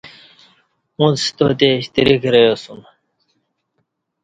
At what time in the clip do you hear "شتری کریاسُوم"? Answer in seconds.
1.83-2.79